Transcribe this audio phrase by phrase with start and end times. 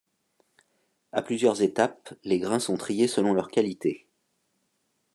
[1.11, 4.07] À plusieurs étapes, les grains sont triés selon leur qualité.